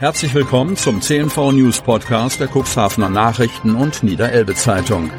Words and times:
Herzlich 0.00 0.32
willkommen 0.32 0.76
zum 0.76 1.02
CNV 1.02 1.52
News 1.52 1.82
Podcast 1.82 2.40
der 2.40 2.48
Cuxhavener 2.48 3.10
Nachrichten 3.10 3.74
und 3.74 4.02
Niederelbe 4.02 4.54
Zeitung. 4.54 5.10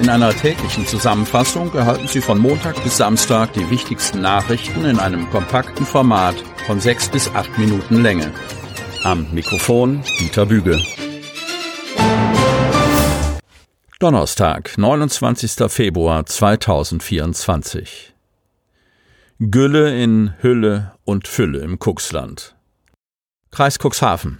In 0.00 0.08
einer 0.08 0.30
täglichen 0.30 0.84
Zusammenfassung 0.84 1.72
erhalten 1.72 2.08
Sie 2.08 2.20
von 2.20 2.40
Montag 2.40 2.82
bis 2.82 2.96
Samstag 2.96 3.52
die 3.52 3.70
wichtigsten 3.70 4.20
Nachrichten 4.20 4.84
in 4.84 4.98
einem 4.98 5.30
kompakten 5.30 5.86
Format 5.86 6.34
von 6.66 6.80
sechs 6.80 7.08
bis 7.08 7.32
acht 7.36 7.56
Minuten 7.56 8.02
Länge. 8.02 8.32
Am 9.04 9.28
Mikrofon 9.32 10.02
Dieter 10.18 10.46
Büge. 10.46 10.76
Donnerstag, 14.00 14.76
29. 14.76 15.70
Februar 15.70 16.26
2024. 16.26 18.12
Gülle 19.38 20.02
in 20.02 20.34
Hülle 20.40 20.94
und 21.04 21.28
Fülle 21.28 21.60
im 21.60 21.78
Cuxland. 21.78 22.56
Kreis 23.54 23.76
Cuxhaven. 23.78 24.38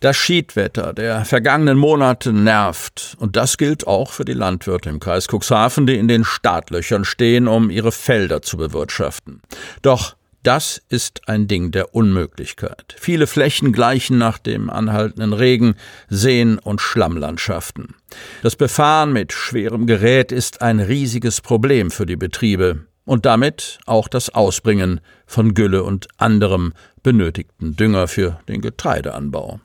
Das 0.00 0.16
Schiedwetter 0.16 0.92
der 0.92 1.24
vergangenen 1.24 1.78
Monate 1.78 2.32
nervt, 2.32 3.16
und 3.20 3.36
das 3.36 3.56
gilt 3.56 3.86
auch 3.86 4.10
für 4.10 4.24
die 4.24 4.32
Landwirte 4.32 4.88
im 4.90 4.98
Kreis 4.98 5.28
Cuxhaven, 5.28 5.86
die 5.86 5.94
in 5.94 6.08
den 6.08 6.24
Startlöchern 6.24 7.04
stehen, 7.04 7.46
um 7.46 7.70
ihre 7.70 7.92
Felder 7.92 8.42
zu 8.42 8.56
bewirtschaften. 8.56 9.42
Doch 9.82 10.16
das 10.42 10.82
ist 10.88 11.28
ein 11.28 11.46
Ding 11.46 11.70
der 11.70 11.94
Unmöglichkeit. 11.94 12.96
Viele 12.98 13.28
Flächen 13.28 13.72
gleichen 13.72 14.18
nach 14.18 14.38
dem 14.38 14.70
anhaltenden 14.70 15.34
Regen 15.34 15.76
Seen- 16.08 16.58
und 16.58 16.80
Schlammlandschaften. 16.80 17.94
Das 18.42 18.56
Befahren 18.56 19.12
mit 19.12 19.32
schwerem 19.32 19.86
Gerät 19.86 20.32
ist 20.32 20.62
ein 20.62 20.80
riesiges 20.80 21.40
Problem 21.40 21.92
für 21.92 22.06
die 22.06 22.16
Betriebe 22.16 22.86
und 23.04 23.24
damit 23.24 23.78
auch 23.86 24.06
das 24.06 24.30
Ausbringen 24.30 25.00
von 25.26 25.54
Gülle 25.54 25.82
und 25.82 26.08
anderem 26.18 26.74
benötigten 27.08 27.74
Dünger 27.74 28.06
für 28.06 28.38
den 28.50 28.60
Getreideanbau. 28.60 29.60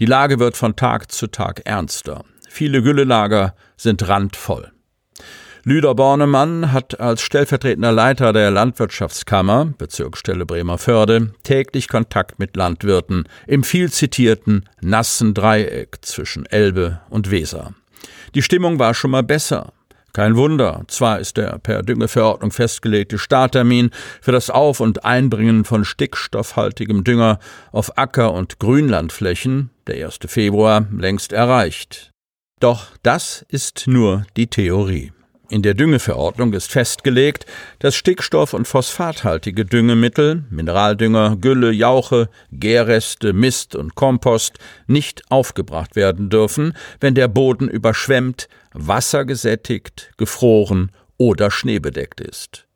Die 0.00 0.04
Lage 0.04 0.38
wird 0.38 0.54
von 0.54 0.76
Tag 0.76 1.10
zu 1.10 1.26
Tag 1.28 1.62
ernster. 1.64 2.26
Viele 2.46 2.82
Güllelager 2.82 3.54
sind 3.78 4.06
randvoll. 4.06 4.70
Lüder 5.64 5.94
Bornemann 5.94 6.70
hat 6.70 7.00
als 7.00 7.22
stellvertretender 7.22 7.90
Leiter 7.90 8.34
der 8.34 8.50
Landwirtschaftskammer, 8.50 9.72
Bezirksstelle 9.78 10.44
Bremerförde, 10.44 11.32
täglich 11.42 11.88
Kontakt 11.88 12.38
mit 12.38 12.54
Landwirten 12.54 13.24
im 13.46 13.64
viel 13.64 13.90
zitierten 13.90 14.68
nassen 14.82 15.32
Dreieck 15.32 16.00
zwischen 16.02 16.44
Elbe 16.44 17.00
und 17.08 17.30
Weser. 17.30 17.72
Die 18.34 18.42
Stimmung 18.42 18.78
war 18.78 18.92
schon 18.92 19.12
mal 19.12 19.22
besser. 19.22 19.72
Kein 20.12 20.36
Wunder, 20.36 20.84
zwar 20.88 21.20
ist 21.20 21.36
der 21.36 21.58
per 21.58 21.82
Düngeverordnung 21.82 22.50
festgelegte 22.50 23.18
Starttermin 23.18 23.90
für 24.20 24.32
das 24.32 24.50
Auf- 24.50 24.80
und 24.80 25.04
Einbringen 25.04 25.64
von 25.64 25.84
stickstoffhaltigem 25.84 27.04
Dünger 27.04 27.38
auf 27.72 27.98
Acker- 27.98 28.32
und 28.32 28.58
Grünlandflächen, 28.58 29.70
der 29.86 30.06
1. 30.06 30.20
Februar, 30.26 30.86
längst 30.90 31.32
erreicht. 31.32 32.10
Doch 32.60 32.86
das 33.02 33.44
ist 33.48 33.84
nur 33.86 34.24
die 34.36 34.48
Theorie. 34.48 35.12
In 35.50 35.62
der 35.62 35.72
Düngeverordnung 35.72 36.52
ist 36.52 36.70
festgelegt, 36.70 37.46
dass 37.78 37.96
stickstoff- 37.96 38.52
und 38.52 38.68
phosphathaltige 38.68 39.64
Düngemittel, 39.64 40.44
Mineraldünger, 40.50 41.36
Gülle, 41.40 41.70
Jauche, 41.70 42.28
Gärreste, 42.52 43.32
Mist 43.32 43.74
und 43.74 43.94
Kompost 43.94 44.58
nicht 44.86 45.22
aufgebracht 45.30 45.96
werden 45.96 46.28
dürfen, 46.28 46.74
wenn 47.00 47.14
der 47.14 47.28
Boden 47.28 47.66
überschwemmt, 47.66 48.48
wassergesättigt, 48.74 50.10
gefroren 50.18 50.92
oder 51.16 51.50
schneebedeckt 51.50 52.20
ist. 52.20 52.66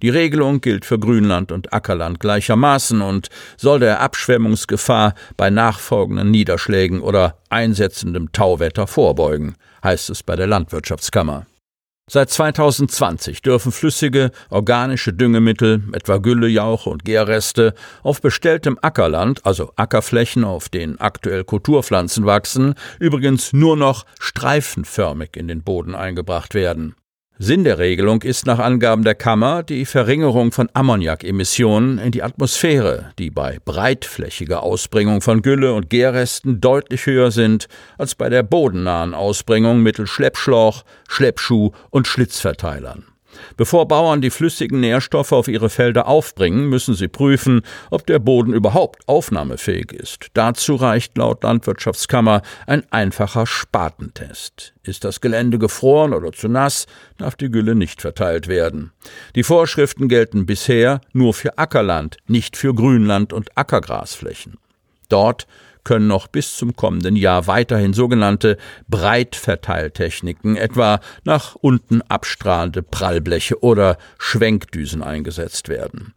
Die 0.00 0.08
Regelung 0.08 0.60
gilt 0.60 0.84
für 0.84 1.00
Grünland 1.00 1.50
und 1.50 1.72
Ackerland 1.72 2.20
gleichermaßen 2.20 3.02
und 3.02 3.28
soll 3.56 3.80
der 3.80 4.00
Abschwemmungsgefahr 4.00 5.14
bei 5.36 5.50
nachfolgenden 5.50 6.30
Niederschlägen 6.30 7.00
oder 7.00 7.38
einsetzendem 7.48 8.30
Tauwetter 8.30 8.86
vorbeugen, 8.86 9.56
heißt 9.82 10.10
es 10.10 10.22
bei 10.22 10.36
der 10.36 10.46
Landwirtschaftskammer. 10.46 11.46
Seit 12.12 12.28
2020 12.28 13.40
dürfen 13.40 13.70
flüssige 13.70 14.32
organische 14.48 15.12
Düngemittel, 15.12 15.84
etwa 15.92 16.16
Gülle, 16.16 16.48
Jauche 16.48 16.90
und 16.90 17.04
Gärreste, 17.04 17.72
auf 18.02 18.20
bestelltem 18.20 18.76
Ackerland, 18.82 19.46
also 19.46 19.72
Ackerflächen, 19.76 20.42
auf 20.42 20.68
denen 20.68 20.98
aktuell 20.98 21.44
Kulturpflanzen 21.44 22.26
wachsen, 22.26 22.74
übrigens 22.98 23.52
nur 23.52 23.76
noch 23.76 24.06
streifenförmig 24.18 25.36
in 25.36 25.46
den 25.46 25.62
Boden 25.62 25.94
eingebracht 25.94 26.54
werden. 26.54 26.96
Sinn 27.42 27.64
der 27.64 27.78
Regelung 27.78 28.20
ist 28.20 28.44
nach 28.44 28.58
Angaben 28.58 29.02
der 29.02 29.14
Kammer 29.14 29.62
die 29.62 29.86
Verringerung 29.86 30.52
von 30.52 30.68
Ammoniakemissionen 30.74 31.96
in 31.96 32.12
die 32.12 32.22
Atmosphäre, 32.22 33.12
die 33.18 33.30
bei 33.30 33.58
breitflächiger 33.64 34.62
Ausbringung 34.62 35.22
von 35.22 35.40
Gülle 35.40 35.72
und 35.72 35.88
Gärresten 35.88 36.60
deutlich 36.60 37.06
höher 37.06 37.30
sind 37.30 37.66
als 37.96 38.14
bei 38.14 38.28
der 38.28 38.42
bodennahen 38.42 39.14
Ausbringung 39.14 39.82
mittels 39.82 40.10
Schleppschlauch, 40.10 40.84
Schleppschuh 41.08 41.70
und 41.88 42.06
Schlitzverteilern. 42.06 43.09
Bevor 43.56 43.88
Bauern 43.88 44.20
die 44.20 44.30
flüssigen 44.30 44.80
Nährstoffe 44.80 45.32
auf 45.32 45.48
ihre 45.48 45.70
Felder 45.70 46.06
aufbringen, 46.06 46.68
müssen 46.68 46.94
sie 46.94 47.08
prüfen, 47.08 47.62
ob 47.90 48.06
der 48.06 48.18
Boden 48.18 48.52
überhaupt 48.52 49.08
aufnahmefähig 49.08 49.92
ist. 49.92 50.28
Dazu 50.34 50.74
reicht 50.74 51.16
laut 51.16 51.42
Landwirtschaftskammer 51.42 52.42
ein 52.66 52.84
einfacher 52.90 53.46
Spatentest. 53.46 54.74
Ist 54.82 55.04
das 55.04 55.20
Gelände 55.20 55.58
gefroren 55.58 56.14
oder 56.14 56.32
zu 56.32 56.48
nass, 56.48 56.86
darf 57.18 57.36
die 57.36 57.50
Gülle 57.50 57.74
nicht 57.74 58.00
verteilt 58.00 58.48
werden. 58.48 58.92
Die 59.34 59.42
Vorschriften 59.42 60.08
gelten 60.08 60.46
bisher 60.46 61.00
nur 61.12 61.34
für 61.34 61.58
Ackerland, 61.58 62.16
nicht 62.26 62.56
für 62.56 62.74
Grünland 62.74 63.32
und 63.32 63.56
Ackergrasflächen. 63.56 64.58
Dort 65.10 65.46
können 65.84 66.06
noch 66.06 66.26
bis 66.26 66.56
zum 66.56 66.76
kommenden 66.76 67.16
Jahr 67.16 67.46
weiterhin 67.46 67.92
sogenannte 67.92 68.56
Breitverteiltechniken, 68.88 70.56
etwa 70.56 71.00
nach 71.24 71.54
unten 71.54 72.02
abstrahlende 72.02 72.82
Prallbleche 72.82 73.62
oder 73.62 73.98
Schwenkdüsen 74.18 75.02
eingesetzt 75.02 75.68
werden. 75.68 76.14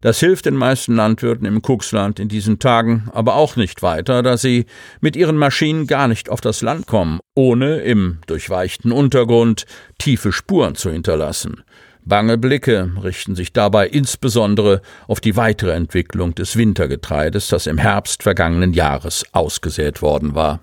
Das 0.00 0.20
hilft 0.20 0.46
den 0.46 0.54
meisten 0.54 0.94
Landwirten 0.94 1.44
im 1.44 1.60
Kuxland 1.60 2.20
in 2.20 2.28
diesen 2.28 2.60
Tagen 2.60 3.08
aber 3.12 3.34
auch 3.34 3.56
nicht 3.56 3.82
weiter, 3.82 4.22
da 4.22 4.36
sie 4.36 4.66
mit 5.00 5.16
ihren 5.16 5.36
Maschinen 5.36 5.88
gar 5.88 6.06
nicht 6.06 6.28
auf 6.28 6.40
das 6.40 6.62
Land 6.62 6.86
kommen, 6.86 7.18
ohne 7.34 7.80
im 7.80 8.18
durchweichten 8.28 8.92
Untergrund 8.92 9.66
tiefe 9.98 10.30
Spuren 10.30 10.76
zu 10.76 10.92
hinterlassen. 10.92 11.64
Bange 12.08 12.38
Blicke 12.38 12.90
richten 13.02 13.36
sich 13.36 13.52
dabei 13.52 13.86
insbesondere 13.86 14.80
auf 15.08 15.20
die 15.20 15.36
weitere 15.36 15.72
Entwicklung 15.72 16.34
des 16.34 16.56
Wintergetreides, 16.56 17.48
das 17.48 17.66
im 17.66 17.76
Herbst 17.76 18.22
vergangenen 18.22 18.72
Jahres 18.72 19.26
ausgesät 19.32 20.00
worden 20.00 20.34
war. 20.34 20.60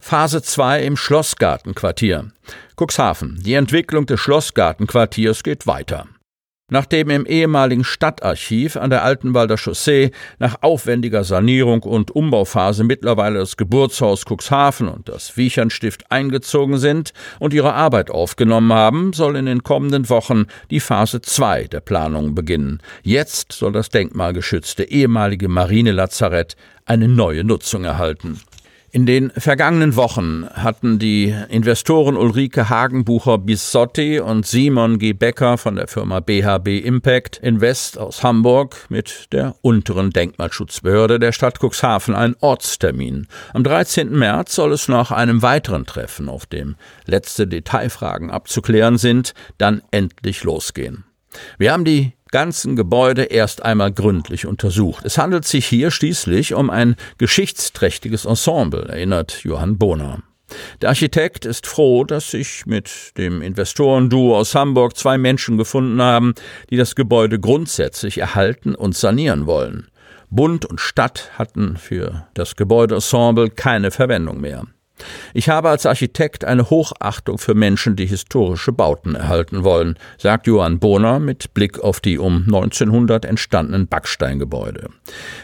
Phase 0.00 0.40
2 0.40 0.82
im 0.82 0.96
Schlossgartenquartier. 0.96 2.30
Cuxhaven. 2.76 3.38
Die 3.44 3.52
Entwicklung 3.52 4.06
des 4.06 4.18
Schlossgartenquartiers 4.18 5.42
geht 5.42 5.66
weiter. 5.66 6.06
Nachdem 6.68 7.10
im 7.10 7.26
ehemaligen 7.26 7.84
Stadtarchiv 7.84 8.76
an 8.76 8.90
der 8.90 9.04
Altenwalder 9.04 9.56
Chaussee 9.56 10.10
nach 10.40 10.62
aufwendiger 10.62 11.22
Sanierung 11.22 11.84
und 11.84 12.10
Umbauphase 12.10 12.82
mittlerweile 12.82 13.38
das 13.38 13.56
Geburtshaus 13.56 14.24
Cuxhaven 14.24 14.88
und 14.88 15.08
das 15.08 15.36
Wiechernstift 15.36 16.10
eingezogen 16.10 16.78
sind 16.78 17.12
und 17.38 17.54
ihre 17.54 17.74
Arbeit 17.74 18.10
aufgenommen 18.10 18.72
haben, 18.72 19.12
soll 19.12 19.36
in 19.36 19.46
den 19.46 19.62
kommenden 19.62 20.08
Wochen 20.10 20.46
die 20.70 20.80
Phase 20.80 21.20
2 21.20 21.68
der 21.68 21.78
Planungen 21.78 22.34
beginnen. 22.34 22.82
Jetzt 23.04 23.52
soll 23.52 23.70
das 23.70 23.90
denkmalgeschützte 23.90 24.82
ehemalige 24.82 25.46
Marinelazarett 25.46 26.56
eine 26.84 27.06
neue 27.06 27.44
Nutzung 27.44 27.84
erhalten. 27.84 28.40
In 28.96 29.04
den 29.04 29.30
vergangenen 29.30 29.94
Wochen 29.94 30.48
hatten 30.54 30.98
die 30.98 31.34
Investoren 31.50 32.16
Ulrike 32.16 32.70
Hagenbucher 32.70 33.36
Bissotti 33.36 34.20
und 34.20 34.46
Simon 34.46 34.98
G. 34.98 35.12
Becker 35.12 35.58
von 35.58 35.76
der 35.76 35.86
Firma 35.86 36.20
BHB 36.20 36.82
Impact 36.82 37.36
Invest 37.36 37.98
aus 37.98 38.22
Hamburg 38.22 38.86
mit 38.88 39.26
der 39.32 39.54
unteren 39.60 40.12
Denkmalschutzbehörde 40.12 41.18
der 41.18 41.32
Stadt 41.32 41.58
Cuxhaven 41.62 42.14
einen 42.14 42.36
Ortstermin. 42.40 43.26
Am 43.52 43.64
13. 43.64 44.12
März 44.12 44.54
soll 44.54 44.72
es 44.72 44.88
nach 44.88 45.10
einem 45.10 45.42
weiteren 45.42 45.84
Treffen, 45.84 46.30
auf 46.30 46.46
dem 46.46 46.76
letzte 47.04 47.46
Detailfragen 47.46 48.30
abzuklären 48.30 48.96
sind, 48.96 49.34
dann 49.58 49.82
endlich 49.90 50.42
losgehen. 50.42 51.04
Wir 51.58 51.74
haben 51.74 51.84
die 51.84 52.14
ganzen 52.36 52.76
Gebäude 52.76 53.22
erst 53.22 53.62
einmal 53.62 53.90
gründlich 53.90 54.44
untersucht. 54.44 55.06
Es 55.06 55.16
handelt 55.16 55.46
sich 55.46 55.64
hier 55.64 55.90
schließlich 55.90 56.52
um 56.52 56.68
ein 56.68 56.96
geschichtsträchtiges 57.16 58.26
Ensemble, 58.26 58.90
erinnert 58.90 59.42
Johann 59.42 59.78
Bohner. 59.78 60.22
Der 60.82 60.90
Architekt 60.90 61.46
ist 61.46 61.66
froh, 61.66 62.04
dass 62.04 62.32
sich 62.32 62.66
mit 62.66 63.16
dem 63.16 63.40
Investorenduo 63.40 64.36
aus 64.36 64.54
Hamburg 64.54 64.98
zwei 64.98 65.16
Menschen 65.16 65.56
gefunden 65.56 66.02
haben, 66.02 66.34
die 66.68 66.76
das 66.76 66.94
Gebäude 66.94 67.40
grundsätzlich 67.40 68.18
erhalten 68.18 68.74
und 68.74 68.94
sanieren 68.94 69.46
wollen. 69.46 69.86
Bund 70.28 70.66
und 70.66 70.78
Stadt 70.78 71.30
hatten 71.38 71.78
für 71.78 72.26
das 72.34 72.54
Gebäudeensemble 72.54 73.48
keine 73.48 73.90
Verwendung 73.90 74.42
mehr. 74.42 74.66
Ich 75.34 75.48
habe 75.48 75.68
als 75.68 75.86
Architekt 75.86 76.44
eine 76.44 76.70
Hochachtung 76.70 77.38
für 77.38 77.54
Menschen, 77.54 77.96
die 77.96 78.06
historische 78.06 78.72
Bauten 78.72 79.14
erhalten 79.14 79.64
wollen, 79.64 79.98
sagt 80.18 80.46
Johann 80.46 80.78
Bohner 80.78 81.18
mit 81.18 81.54
Blick 81.54 81.78
auf 81.80 82.00
die 82.00 82.18
um 82.18 82.44
1900 82.46 83.24
entstandenen 83.24 83.88
Backsteingebäude. 83.88 84.88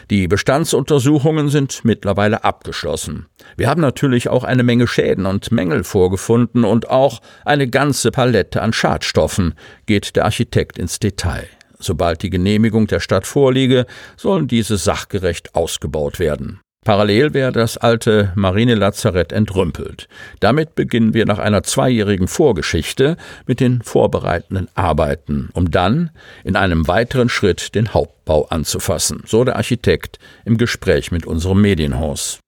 Die 0.09 0.27
Bestandsuntersuchungen 0.27 1.49
sind 1.49 1.81
mittlerweile 1.83 2.43
abgeschlossen. 2.43 3.27
Wir 3.55 3.69
haben 3.69 3.81
natürlich 3.81 4.29
auch 4.29 4.43
eine 4.43 4.63
Menge 4.63 4.87
Schäden 4.87 5.25
und 5.25 5.51
Mängel 5.51 5.83
vorgefunden 5.83 6.63
und 6.63 6.89
auch 6.89 7.21
eine 7.45 7.67
ganze 7.67 8.11
Palette 8.11 8.61
an 8.61 8.73
Schadstoffen, 8.73 9.53
geht 9.85 10.15
der 10.15 10.25
Architekt 10.25 10.79
ins 10.79 10.99
Detail. 10.99 11.47
Sobald 11.79 12.23
die 12.23 12.29
Genehmigung 12.29 12.87
der 12.87 13.01
Stadt 13.01 13.27
vorliege, 13.27 13.85
sollen 14.15 14.47
diese 14.47 14.77
sachgerecht 14.77 15.53
ausgebaut 15.53 16.17
werden. 16.17 16.62
Parallel 16.83 17.33
wäre 17.33 17.51
das 17.51 17.77
alte 17.77 18.33
Marinelazarett 18.35 19.31
entrümpelt. 19.31 20.07
Damit 20.39 20.75
beginnen 20.75 21.13
wir 21.13 21.25
nach 21.25 21.39
einer 21.39 21.63
zweijährigen 21.63 22.27
Vorgeschichte 22.27 23.15
mit 23.45 23.59
den 23.59 23.81
vorbereitenden 23.81 24.67
Arbeiten, 24.75 25.49
um 25.53 25.71
dann 25.71 26.11
in 26.43 26.55
einem 26.55 26.87
weiteren 26.87 27.29
Schritt 27.29 27.73
den 27.75 27.93
Hauptbau 27.93 28.47
anzufassen, 28.47 29.23
so 29.25 29.43
der 29.43 29.55
Architekt 29.55 30.19
im 30.43 30.57
Gespräch 30.57 31.11
mit 31.11 31.25
unserem 31.25 31.61
Medienhaus. 31.61 32.39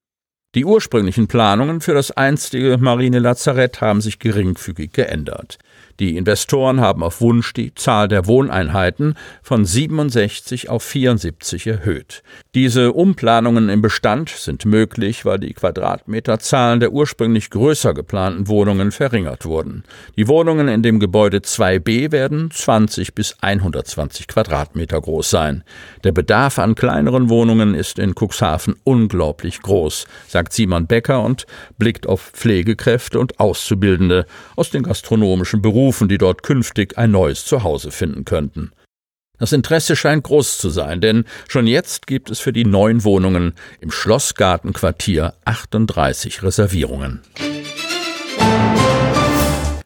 Die 0.54 0.64
ursprünglichen 0.64 1.28
Planungen 1.28 1.82
für 1.82 1.92
das 1.92 2.10
einstige 2.10 2.78
Marinelazarett 2.78 3.82
haben 3.82 4.00
sich 4.00 4.18
geringfügig 4.18 4.92
geändert. 4.92 5.58
Die 5.98 6.18
Investoren 6.18 6.80
haben 6.80 7.02
auf 7.02 7.22
Wunsch 7.22 7.54
die 7.54 7.74
Zahl 7.74 8.08
der 8.08 8.26
Wohneinheiten 8.26 9.14
von 9.42 9.64
67 9.64 10.68
auf 10.68 10.82
74 10.82 11.66
erhöht. 11.66 12.22
Diese 12.54 12.92
Umplanungen 12.92 13.70
im 13.70 13.80
Bestand 13.80 14.28
sind 14.28 14.66
möglich, 14.66 15.24
weil 15.24 15.38
die 15.38 15.54
Quadratmeterzahlen 15.54 16.80
der 16.80 16.92
ursprünglich 16.92 17.48
größer 17.48 17.94
geplanten 17.94 18.46
Wohnungen 18.48 18.92
verringert 18.92 19.46
wurden. 19.46 19.84
Die 20.16 20.28
Wohnungen 20.28 20.68
in 20.68 20.82
dem 20.82 21.00
Gebäude 21.00 21.38
2b 21.38 22.12
werden 22.12 22.50
20 22.50 23.14
bis 23.14 23.36
120 23.40 24.28
Quadratmeter 24.28 25.00
groß 25.00 25.30
sein. 25.30 25.64
Der 26.04 26.12
Bedarf 26.12 26.58
an 26.58 26.74
kleineren 26.74 27.30
Wohnungen 27.30 27.74
ist 27.74 27.98
in 27.98 28.14
Cuxhaven 28.14 28.76
unglaublich 28.84 29.62
groß, 29.62 30.06
sagt 30.28 30.52
Simon 30.52 30.86
Becker 30.86 31.22
und 31.22 31.46
blickt 31.78 32.06
auf 32.06 32.32
Pflegekräfte 32.34 33.18
und 33.18 33.40
Auszubildende 33.40 34.26
aus 34.56 34.70
den 34.70 34.82
gastronomischen 34.82 35.62
Berufen 35.62 35.85
Berufen, 35.86 36.08
die 36.08 36.18
dort 36.18 36.42
künftig 36.42 36.98
ein 36.98 37.12
neues 37.12 37.44
Zuhause 37.44 37.92
finden 37.92 38.24
könnten. 38.24 38.72
Das 39.38 39.52
Interesse 39.52 39.94
scheint 39.94 40.24
groß 40.24 40.58
zu 40.58 40.68
sein, 40.68 41.00
denn 41.00 41.26
schon 41.46 41.68
jetzt 41.68 42.08
gibt 42.08 42.28
es 42.28 42.40
für 42.40 42.52
die 42.52 42.64
neuen 42.64 43.04
Wohnungen 43.04 43.54
im 43.78 43.92
Schlossgartenquartier 43.92 45.34
38 45.44 46.42
Reservierungen. 46.42 47.22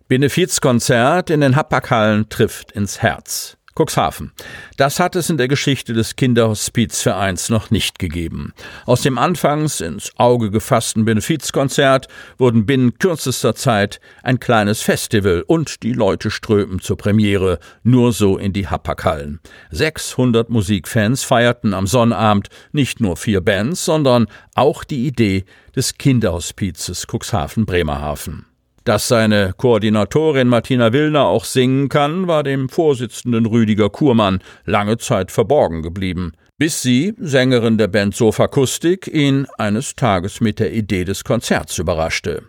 Benefizkonzert 0.08 1.29
in 1.29 1.43
den 1.43 1.55
Hapakhallen 1.55 2.31
trifft 2.31 2.73
ins 2.73 3.02
Herz. 3.02 3.58
Cuxhaven. 3.81 4.32
Das 4.77 5.00
hat 5.00 5.17
es 5.17 5.31
in 5.31 5.38
der 5.38 5.49
Geschichte 5.49 5.94
des 5.94 6.15
Kinderhospizvereins 6.17 7.49
noch 7.49 7.71
nicht 7.71 7.99
gegeben. 7.99 8.53
Aus 8.85 9.00
dem 9.00 9.17
anfangs 9.17 9.81
ins 9.81 10.12
Auge 10.19 10.50
gefassten 10.50 11.06
Benefizkonzert 11.06 12.09
wurden 12.37 12.67
binnen 12.67 12.99
kürzester 12.99 13.55
Zeit 13.55 13.99
ein 14.23 14.38
kleines 14.38 14.82
Festival 14.82 15.44
und 15.47 15.82
die 15.82 15.94
Leute 15.94 16.31
strömten 16.31 16.81
zur 16.81 16.99
Premiere 16.99 17.59
nur 17.82 18.12
so 18.12 18.37
in 18.37 18.53
die 18.53 18.69
Hapakhallen. 18.69 19.41
600 19.71 20.50
Musikfans 20.50 21.25
feierten 21.25 21.73
am 21.73 21.87
Sonnabend 21.87 22.49
nicht 22.73 23.00
nur 23.00 23.17
vier 23.17 23.41
Bands, 23.41 23.87
sondern 23.87 24.26
auch 24.55 24.85
die 24.85 25.06
Idee 25.06 25.44
des 25.75 25.97
Kinderhospizes 25.97 27.06
Cuxhaven-Bremerhaven. 27.06 28.50
Dass 28.85 29.09
seine 29.09 29.53
Koordinatorin 29.56 30.49
Martina 30.49 30.93
Willner 30.93 31.27
auch 31.27 31.44
singen 31.44 31.91
kann, 31.91 32.27
war 32.27 32.43
dem 32.43 32.69
Vorsitzenden 32.71 33.44
Rüdiger 33.44 33.91
Kurmann 33.91 34.41
lange 34.65 34.97
Zeit 34.97 35.31
verborgen 35.31 35.82
geblieben, 35.82 36.32
bis 36.56 36.81
sie, 36.81 37.15
Sängerin 37.19 37.77
der 37.77 37.88
Band 37.88 38.15
Sofakustik, 38.15 39.06
ihn 39.06 39.47
eines 39.59 39.97
Tages 39.97 40.41
mit 40.41 40.59
der 40.59 40.73
Idee 40.73 41.05
des 41.05 41.25
Konzerts 41.25 41.79
überraschte. 41.79 42.43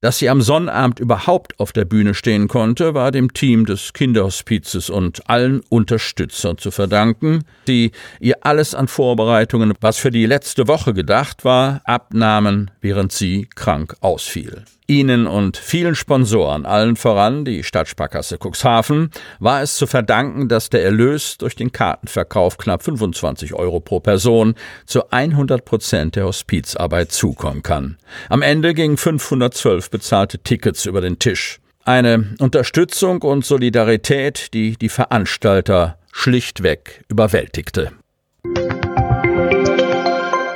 Dass 0.00 0.18
sie 0.18 0.28
am 0.28 0.42
Sonnabend 0.42 1.00
überhaupt 1.00 1.58
auf 1.58 1.72
der 1.72 1.84
Bühne 1.84 2.14
stehen 2.14 2.46
konnte, 2.46 2.94
war 2.94 3.10
dem 3.10 3.32
Team 3.32 3.66
des 3.66 3.92
Kinderhospizes 3.94 4.90
und 4.90 5.28
allen 5.28 5.60
Unterstützern 5.70 6.56
zu 6.56 6.70
verdanken, 6.70 7.42
die 7.66 7.90
ihr 8.20 8.36
alles 8.42 8.76
an 8.76 8.86
Vorbereitungen, 8.86 9.72
was 9.80 9.98
für 9.98 10.12
die 10.12 10.26
letzte 10.26 10.68
Woche 10.68 10.94
gedacht 10.94 11.44
war, 11.44 11.80
abnahmen, 11.84 12.70
während 12.80 13.10
sie 13.10 13.48
krank 13.56 13.96
ausfiel. 14.00 14.64
Ihnen 14.90 15.26
und 15.26 15.58
vielen 15.58 15.94
Sponsoren, 15.94 16.64
allen 16.64 16.96
voran 16.96 17.44
die 17.44 17.62
Stadtsparkasse 17.62 18.38
Cuxhaven, 18.42 19.10
war 19.38 19.60
es 19.60 19.76
zu 19.76 19.86
verdanken, 19.86 20.48
dass 20.48 20.70
der 20.70 20.82
Erlös 20.82 21.36
durch 21.36 21.54
den 21.54 21.72
Kartenverkauf 21.72 22.56
knapp 22.56 22.82
25 22.82 23.52
Euro 23.52 23.80
pro 23.80 24.00
Person 24.00 24.54
zu 24.86 25.10
100 25.10 25.62
Prozent 25.66 26.16
der 26.16 26.24
Hospizarbeit 26.24 27.12
zukommen 27.12 27.62
kann. 27.62 27.98
Am 28.30 28.40
Ende 28.40 28.72
gingen 28.72 28.96
512 28.96 29.90
bezahlte 29.90 30.38
Tickets 30.38 30.86
über 30.86 31.02
den 31.02 31.18
Tisch. 31.18 31.60
Eine 31.84 32.34
Unterstützung 32.38 33.20
und 33.20 33.44
Solidarität, 33.44 34.54
die 34.54 34.78
die 34.78 34.88
Veranstalter 34.88 35.98
schlichtweg 36.12 37.04
überwältigte. 37.08 37.92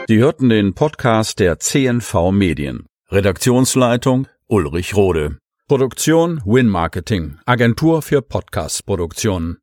Sie 0.09 0.19
hörten 0.19 0.49
den 0.49 0.73
Podcast 0.73 1.39
der 1.39 1.59
CNV 1.59 2.31
Medien. 2.33 2.87
Redaktionsleitung 3.13 4.27
Ulrich 4.49 4.97
Rode. 4.97 5.37
Produktion 5.69 6.41
Win 6.47 6.67
Marketing, 6.67 7.37
Agentur 7.45 8.01
für 8.01 8.23
Podcast-Produktionen. 8.23 9.51